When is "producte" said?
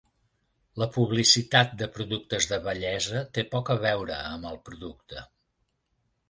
4.71-5.25